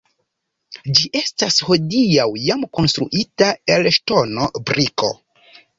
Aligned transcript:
Ĝi 0.99 1.11
estas 1.19 1.59
hodiaŭ 1.67 2.27
jam 2.47 2.67
konstruita 2.79 3.53
el 3.77 3.95
ŝtono, 3.99 4.53
briko. 4.73 5.17